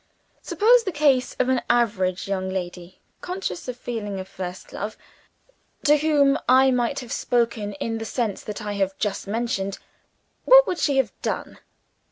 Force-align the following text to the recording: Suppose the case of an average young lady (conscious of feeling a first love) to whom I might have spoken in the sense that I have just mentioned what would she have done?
Suppose 0.41 0.83
the 0.83 0.91
case 0.91 1.35
of 1.37 1.47
an 1.49 1.61
average 1.69 2.27
young 2.27 2.49
lady 2.49 2.99
(conscious 3.21 3.67
of 3.67 3.77
feeling 3.77 4.19
a 4.19 4.25
first 4.25 4.73
love) 4.73 4.97
to 5.83 5.95
whom 5.97 6.39
I 6.49 6.71
might 6.71 7.01
have 7.01 7.11
spoken 7.13 7.73
in 7.73 7.99
the 7.99 8.05
sense 8.05 8.41
that 8.45 8.63
I 8.63 8.73
have 8.73 8.97
just 8.97 9.27
mentioned 9.27 9.77
what 10.43 10.65
would 10.65 10.79
she 10.79 10.97
have 10.97 11.13
done? 11.21 11.59